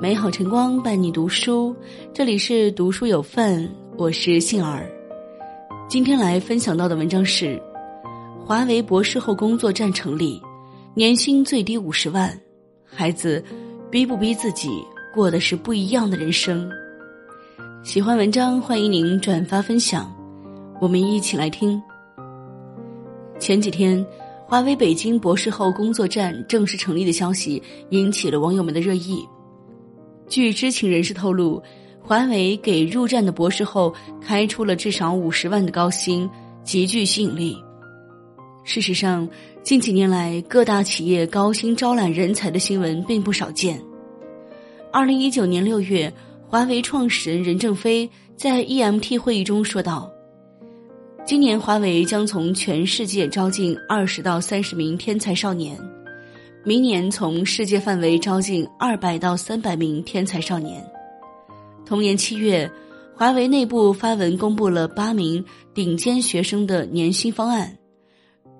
[0.00, 1.76] 美好晨光伴你读书，
[2.14, 4.90] 这里是读书有份，我是杏儿。
[5.90, 7.60] 今天来分享到的文章是：
[8.42, 10.40] 华为博士后工作站成立，
[10.94, 12.34] 年薪最低五十万，
[12.82, 13.44] 孩子
[13.90, 14.70] 逼不逼自己
[15.14, 16.66] 过的是不一样的人生。
[17.82, 20.10] 喜欢文章，欢迎您转发分享，
[20.80, 21.78] 我们一起来听。
[23.38, 24.02] 前几天，
[24.46, 29.22] 华为北京博士后工作站正式成立的消息引起了网友们的热议。
[30.30, 31.60] 据知情人士透露，
[32.00, 33.92] 华为给入站的博士后
[34.24, 36.30] 开出了至少五十万的高薪，
[36.62, 37.58] 极具吸引力。
[38.62, 39.28] 事实上，
[39.64, 43.82] 近几年来各大企业高薪招揽人才的新闻并不少见。
[44.92, 46.12] 二零一九年六月，
[46.46, 50.08] 华为创始人任正非在 EMT 会议中说道
[51.26, 55.76] ：“今年华为将从全世界招进二十到三十名天才少年。”
[56.62, 60.84] 明年从世界范围招进二百到三百名天才少年。
[61.86, 62.70] 同年七月，
[63.16, 67.78] 华为内部发文公布了八名顶尖学生的年薪方案。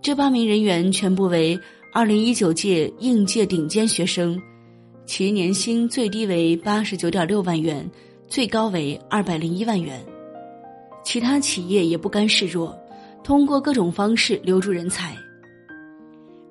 [0.01, 1.61] 这八名人员全部为
[1.93, 4.41] 二零一九届应届顶尖学生，
[5.05, 7.87] 其年薪最低为八十九点六万元，
[8.29, 10.03] 最高为二百零一万元。
[11.05, 12.75] 其他企业也不甘示弱，
[13.23, 15.15] 通过各种方式留住人才。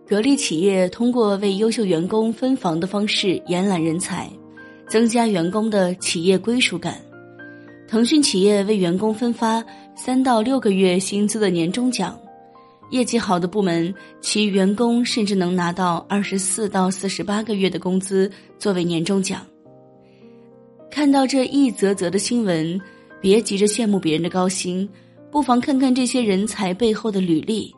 [0.10, 4.28] 格力企业通过为优秀员工分房的方式延揽人才，
[4.88, 7.00] 增加员工的企业归属感。
[7.88, 9.64] 腾讯企业为员工分发
[9.96, 12.20] 三到六个月薪资的年终奖，
[12.90, 19.46] 业绩好的部门，其员工甚至能拿到二十四到四十八个月的工资作为年终奖。
[20.90, 22.82] 看到这一则则的新闻，
[23.22, 24.90] 别急着羡慕别人的高薪，
[25.30, 27.72] 不妨看看这些人才背后的履历。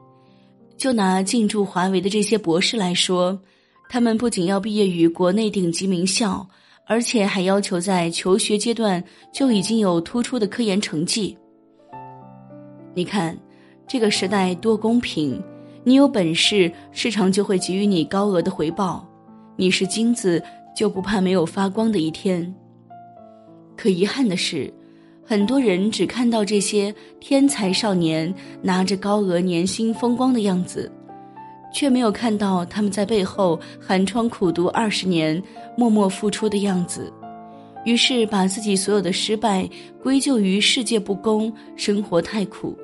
[0.81, 3.39] 就拿进驻华为的这些博士来说，
[3.87, 6.43] 他们不仅要毕业于国内顶级名校，
[6.87, 11.37] 而且还要求在求学阶段就已经有突出的科研成绩。
[12.95, 13.37] 你看，
[13.87, 15.39] 这个时代多公平！
[15.83, 19.07] 你有本事，市场就会给予你高额的回报；
[19.55, 20.43] 你是金子，
[20.75, 22.51] 就不怕没有发光的一天。
[23.77, 24.73] 可遗憾的是。
[25.31, 30.91] 很多人只看到这些天才少年拿着高额年薪风光的样子，
[31.73, 35.41] 却没有看到他们在背后寒窗苦读二十年、
[35.77, 37.09] 默默付出的样子。
[37.85, 39.69] 于是把自己所有的失败
[40.03, 42.77] 归咎于世界不公、生活太苦。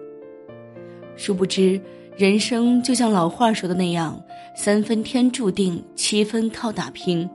[1.17, 1.77] 殊不知，
[2.15, 4.17] 人生就像老话说的那样
[4.55, 7.29] ：“三分天注定，七分靠打拼。”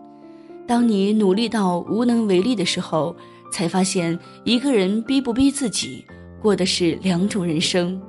[0.67, 3.15] 当你努力到无能为力的时候。
[3.53, 6.05] 才发现，一个人逼不逼自己，
[6.41, 8.01] 过的是两种人生。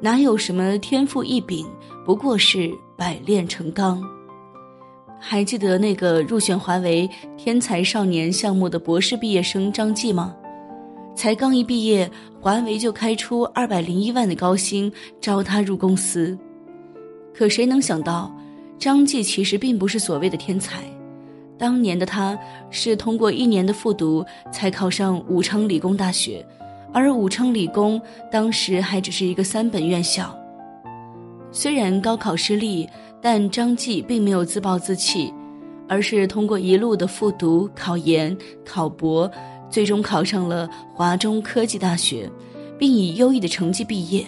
[0.00, 1.64] 哪有什么天赋异禀，
[2.04, 4.02] 不过是百炼成钢。
[5.20, 10.34] 还记得那个入选华为天才少年项目的博士毕业生张继吗？
[11.14, 12.10] 才刚一毕业，
[12.40, 16.36] 华为就开出二百零一万的高薪招他入公司。
[17.32, 18.34] 可谁能想到，
[18.78, 20.82] 张继其实并不是所谓的天才。
[21.62, 22.36] 当年的他
[22.70, 26.44] 是通过一年的复读才考上武昌理工大学，
[26.92, 28.02] 而武昌理工
[28.32, 30.36] 当时还只是一个三本院校。
[31.52, 32.88] 虽然高考失利，
[33.20, 35.32] 但张继并没有自暴自弃，
[35.88, 39.30] 而是通过一路的复读、考研、考博，
[39.70, 42.28] 最终考上了华中科技大学，
[42.76, 44.26] 并以优异的成绩毕业。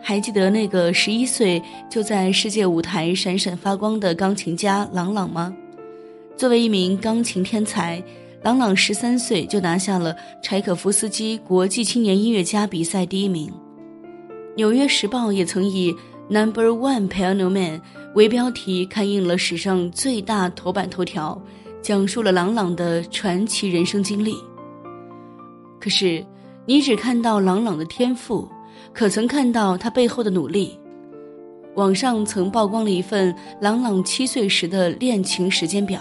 [0.00, 1.60] 还记得那个十一岁
[1.90, 5.52] 就在世界舞台闪闪发光的钢琴家郎朗吗？
[6.40, 8.02] 作为一名钢琴天才，
[8.42, 13.48] 朗朗十三岁就拿下了柴可夫斯基国际青年音乐家比赛第一名。
[14.56, 15.94] 《纽约时报》也曾以
[16.30, 17.82] “Number One Piano Man”
[18.14, 21.38] 为标题刊印了史上最大头版头条，
[21.82, 24.34] 讲述了朗朗的传奇人生经历。
[25.78, 26.24] 可是，
[26.64, 28.48] 你只看到朗朗的天赋，
[28.94, 30.78] 可曾看到他背后的努力？
[31.74, 36.00] 网上曾曝光了一份朗朗七岁时的练琴时间表。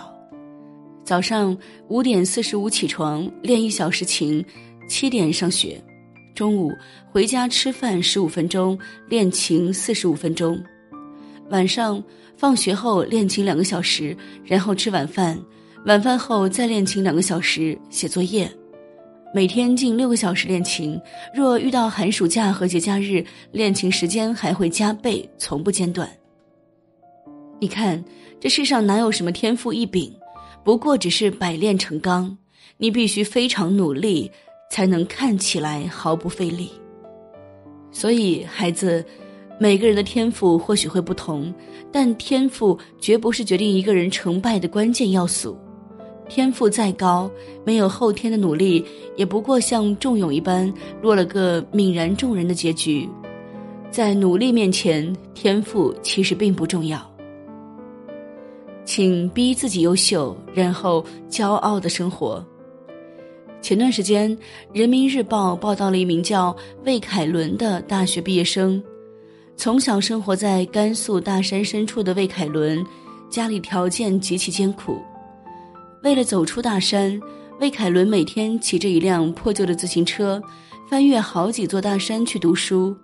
[1.09, 1.57] 早上
[1.87, 4.45] 五点四十五起床练一小时琴，
[4.87, 5.83] 七点上学，
[6.35, 6.71] 中午
[7.09, 8.77] 回家吃饭十五分钟
[9.07, 10.63] 练琴四十五分钟，
[11.49, 12.03] 晚上
[12.37, 14.15] 放学后练琴两个小时，
[14.45, 15.35] 然后吃晚饭，
[15.87, 18.47] 晚饭后再练琴两个小时写作业，
[19.33, 20.95] 每天近六个小时练琴，
[21.33, 26.07] 若遇到寒暑假和节假日，练琴时间还会加倍，从不间断。
[27.59, 28.05] 你看，
[28.39, 30.15] 这世上哪有什么天赋异禀？
[30.63, 32.37] 不过只是百炼成钢，
[32.77, 34.29] 你必须非常努力，
[34.69, 36.71] 才能看起来毫不费力。
[37.91, 39.03] 所以，孩子，
[39.59, 41.53] 每个人的天赋或许会不同，
[41.91, 45.57] 但天赋绝不是决定一个人成败的关键要素。
[46.27, 47.31] 天赋再高，
[47.65, 48.85] 没有后天的努力，
[49.17, 50.71] 也不过像仲永一般
[51.01, 53.09] 落了个泯然众人的结局。
[53.89, 57.03] 在努力面前，天赋其实并不重要。
[58.89, 62.43] 请逼自己优秀，然后骄傲的生活。
[63.61, 64.35] 前段时间，
[64.73, 68.83] 《人民日报》报道了一名叫魏凯伦的大学毕业生。
[69.55, 72.83] 从小生活在甘肃大山深处的魏凯伦，
[73.29, 74.99] 家里条件极其艰苦。
[76.01, 77.21] 为了走出大山，
[77.59, 80.41] 魏凯伦每天骑着一辆破旧的自行车，
[80.89, 82.97] 翻越好几座大山去读书。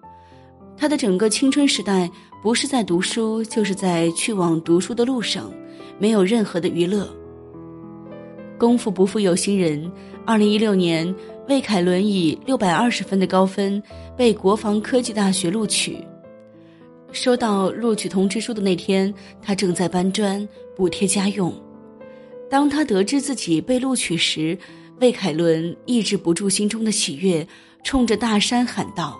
[0.75, 2.09] 他的整个青春时代，
[2.41, 5.51] 不是在读书，就是在去往读书的路上，
[5.99, 7.07] 没有任何的娱乐。
[8.57, 9.91] 功夫不负有心人，
[10.25, 11.13] 二零一六年，
[11.49, 13.81] 魏凯伦以六百二十分的高分
[14.15, 15.97] 被国防科技大学录取。
[17.11, 21.53] 收到录取通知书的那天，他正在搬砖补贴家用。
[22.49, 24.57] 当他得知自己被录取时，
[24.99, 27.45] 魏凯伦抑制不住心中的喜悦，
[27.83, 29.19] 冲着大山喊道：“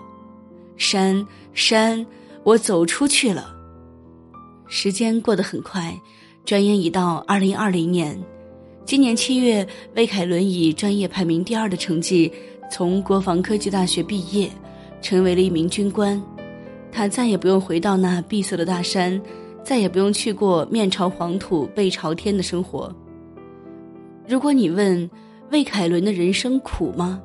[0.76, 2.06] 山山，
[2.42, 3.54] 我走出去了！”
[4.68, 5.94] 时间过得很快，
[6.46, 8.16] 转眼已到二零二零年。
[8.84, 9.66] 今年七月，
[9.96, 12.32] 魏凯伦以专业排名第二的成绩
[12.70, 14.48] 从国防科技大学毕业，
[15.02, 16.22] 成为了一名军官。
[16.92, 19.20] 他再也不用回到那闭塞的大山，
[19.64, 22.94] 再也不用去过面朝黄土背朝天的生活。
[24.28, 25.10] 如果你问
[25.50, 27.20] 魏凯伦的人生苦吗？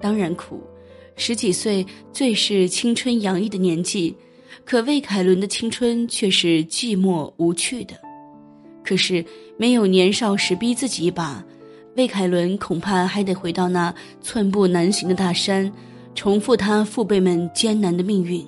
[0.00, 0.58] 当然苦。
[1.16, 1.84] 十几岁
[2.14, 4.16] 最是青春洋溢的年纪，
[4.64, 7.94] 可魏凯伦的青春却是寂寞无趣的。
[8.88, 9.22] 可是
[9.58, 11.44] 没有年少时逼自己一把，
[11.96, 15.70] 魏凯伦恐怕还得回到那寸步难行的大山，
[16.14, 18.42] 重复他父辈们艰难的命运。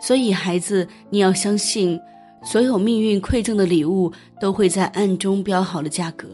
[0.00, 2.00] 所以，孩子，你要相信，
[2.42, 4.10] 所有命运馈赠的礼物
[4.40, 6.26] 都会在暗中标好了价格。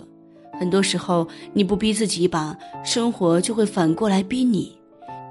[0.53, 4.71] 很多时候，你不逼自己一把，生活就会反过来逼你；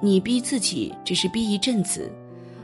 [0.02, 2.12] 你逼自己，只是逼一阵子，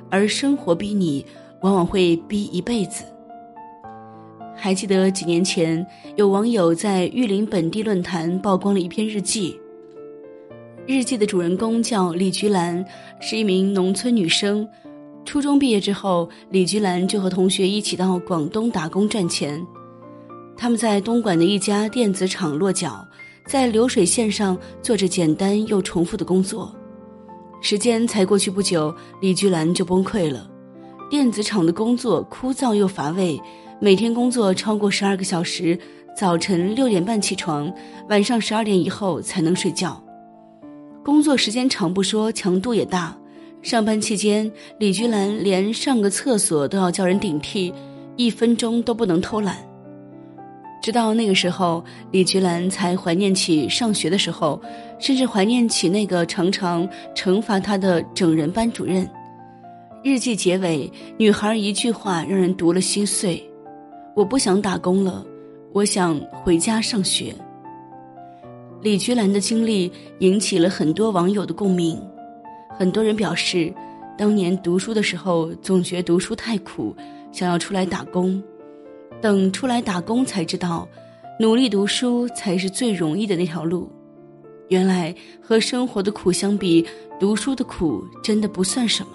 [0.10, 1.26] 而生活逼你，
[1.62, 3.06] 往往会逼一辈子。
[4.66, 5.86] 还记得几年前，
[6.16, 9.60] 有网友在玉林本地论坛曝光了一篇日记。
[10.88, 12.84] 日记的主人公叫李菊兰，
[13.20, 14.68] 是一名农村女生。
[15.24, 19.64] 初中毕业之后，李菊兰就和同学一起到广东打工赚钱。
[20.58, 23.08] 他们在东莞的一家电子厂落脚，
[23.46, 26.76] 在流水线上做着简单又重复的工作。
[27.62, 28.92] 时间才过去不久，
[29.22, 30.50] 李菊兰就崩溃了。
[31.08, 33.40] 电子厂的工作枯燥又乏味，
[33.82, 35.78] 每天工作超过十二个小时，
[36.16, 37.72] 早晨六点半起床，
[38.08, 40.02] 晚上十二点以后才能睡觉。
[41.04, 43.16] 工作时间长不说，强度也大。
[43.62, 44.50] 上班期间，
[44.80, 47.74] 李菊兰连上个厕所都要叫人顶替，
[48.16, 49.58] 一分钟都不能偷懒。
[50.82, 54.62] 直到那个时候，李菊兰才怀念起上学的时候，
[55.00, 59.08] 甚至怀念起那个常常惩罚她的整人班主任。
[60.02, 63.44] 日记结尾，女孩一句话让人读了心碎
[64.16, 65.26] ：“我不想打工了，
[65.74, 67.36] 我想回家上学。”
[68.82, 72.02] 李菊兰的经历引起了很多网友的共鸣，
[72.78, 73.74] 很多人表示，
[74.18, 76.96] 当年读书的时候总觉读书太苦，
[77.32, 78.42] 想要出来打工。
[79.22, 80.88] 等出来打工才知道，
[81.40, 83.92] 努力读书才是最容易的那条路。
[84.70, 86.86] 原来和生活的苦相比，
[87.20, 89.10] 读书的苦真的不算什么。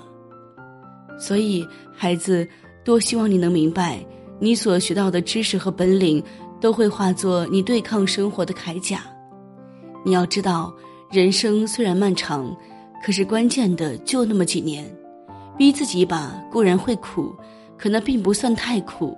[1.19, 2.47] 所以，孩子，
[2.85, 4.05] 多希望你能明白，
[4.41, 6.23] 你所学到的知识和本领，
[6.61, 9.03] 都会化作你对抗生活的铠甲。
[10.03, 10.75] 你要知道，
[11.11, 12.57] 人生虽然漫长，
[13.05, 14.85] 可是关键的就那么几年，
[15.59, 17.35] 逼自己一把固然会苦，
[17.77, 19.17] 可那并不算太苦。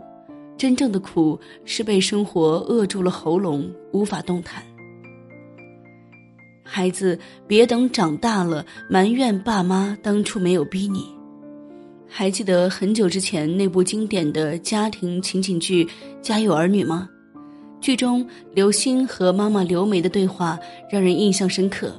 [0.58, 4.62] 真正的苦是被生活扼住了喉咙，无法动弹。
[6.64, 11.11] 孩子，别等长大了埋怨爸妈当初没有逼你。
[12.14, 15.82] 还记得很久之前那部经典的家庭情景剧
[16.20, 17.08] 《家有儿女》吗？
[17.80, 20.58] 剧中刘星和妈妈刘梅的对话
[20.90, 21.90] 让人印象深刻。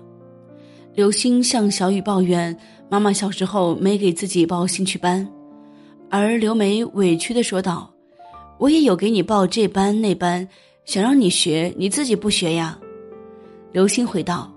[0.94, 2.56] 刘星向小雨抱怨
[2.90, 5.28] 妈妈小时候没给自己报兴趣班，
[6.12, 7.92] 而刘梅委屈的说道。
[8.60, 10.48] 我也有给你报这班那班，
[10.86, 12.78] 想让你学，你自己不学呀？
[13.72, 14.54] 刘星回道：“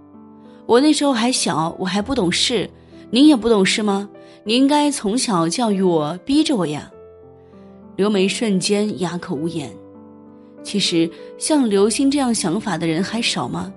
[0.67, 2.69] 我那时候还小，我还不懂事，
[3.11, 4.07] 您也不懂事吗？
[4.47, 6.89] 你应该从小教育我，逼着我呀。”
[7.97, 9.75] 刘梅瞬间哑口无言。
[10.63, 13.75] 其实像刘星这样想法的人还少吗？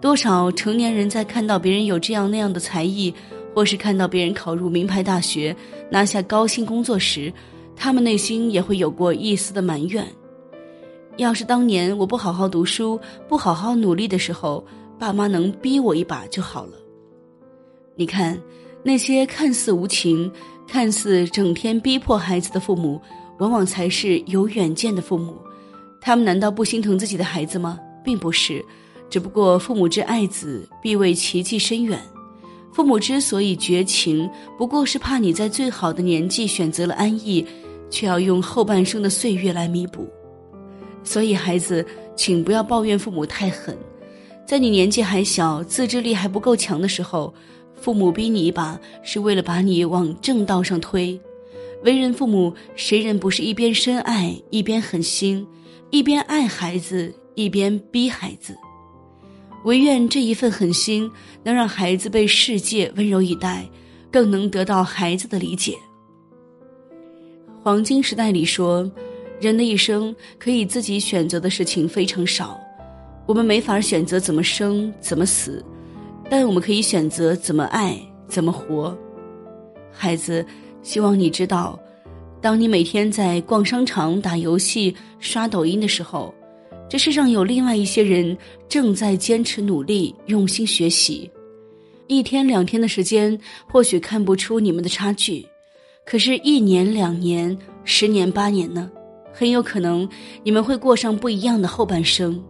[0.00, 3.14] 多少成年人在看到别人有这样那样的才艺，
[3.54, 5.54] 或是看到别人考入名牌大学，
[5.90, 7.32] 拿下高薪工作时。
[7.76, 10.06] 他们内心也会有过一丝的埋怨，
[11.18, 12.98] 要是当年我不好好读书，
[13.28, 14.64] 不好好努力的时候，
[14.98, 16.72] 爸妈能逼我一把就好了。
[17.96, 18.40] 你看，
[18.84, 20.30] 那些看似无情、
[20.68, 23.00] 看似整天逼迫孩子的父母，
[23.38, 25.34] 往往才是有远见的父母。
[26.00, 27.80] 他们难道不心疼自己的孩子吗？
[28.04, 28.62] 并不是，
[29.08, 31.98] 只不过父母之爱子，必为其计深远。
[32.74, 37.46] 父母之所以绝情，不过是怕你在最好的年纪选择了安逸，
[37.88, 40.06] 却要用后半生的岁月来弥补。
[41.02, 43.74] 所以，孩子，请不要抱怨父母太狠。
[44.46, 47.32] 在你年纪还小、自制力还不够强的时候，
[47.84, 51.20] 父母逼你一把，是为了把你往正道上推。
[51.82, 55.46] 为人父母，谁人不是一边深爱一边狠心，
[55.90, 58.56] 一边爱孩子一边逼孩子？
[59.66, 61.10] 唯愿这一份狠心，
[61.42, 63.68] 能让孩子被世界温柔以待，
[64.10, 65.74] 更能得到孩子的理解。
[67.62, 68.90] 黄金时代里说。
[69.40, 72.58] 人的一生可以自己选择的事情非常少，
[73.26, 75.62] 我们没法选择怎么生怎么死，
[76.28, 77.96] 但我们可以选择怎么爱
[78.28, 78.96] 怎么活。
[79.92, 80.44] 孩子，
[80.82, 81.78] 希望你知道，
[82.40, 86.34] 当你每天在逛商场、打游戏、刷抖音的时候，
[86.88, 88.36] 这世上有另外一些人
[88.68, 91.30] 正在坚持努力、用心学习。
[92.06, 95.46] 一天两天的时间或许看不出你们的差距，
[96.04, 98.90] 可是，一年两年、十年八年呢？
[99.32, 100.08] 很有可能
[100.42, 102.40] 你们会过上不一样的后半生，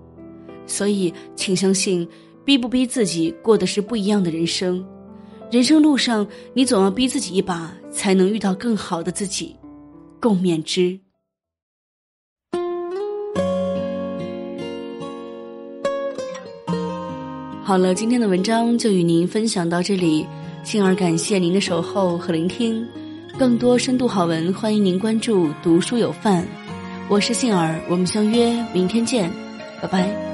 [0.67, 2.07] 所以请相信，
[2.45, 4.85] 逼不逼自己过的是不一样的人生。
[5.51, 9.57] 人生路上，你总要逼自己一把，才能遇到更好的自己。
[10.21, 10.99] 共勉之。
[17.63, 20.27] 好了，今天的文章就与您分享到这里，
[20.65, 22.87] 幸而感谢您的守候和聆听。
[23.39, 26.47] 更多深度好文，欢迎您关注“读书有范”。
[27.09, 29.31] 我是杏儿，我们相约明天见，
[29.81, 30.34] 拜拜。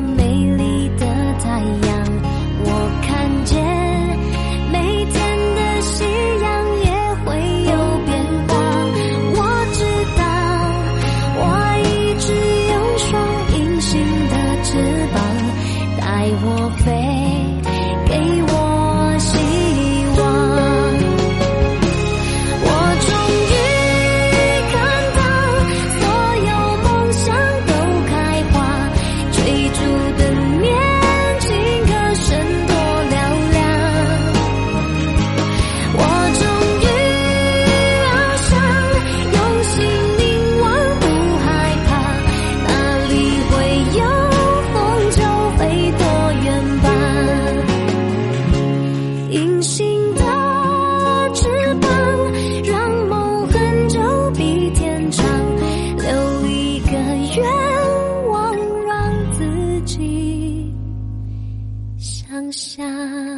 [0.00, 0.24] 美
[0.56, 1.06] 丽的
[1.42, 1.90] 太阳，
[2.64, 2.68] 我
[3.02, 3.08] 看
[3.44, 3.62] 见
[4.72, 5.14] 每天
[5.54, 6.29] 的夕阳。
[62.50, 63.29] 想。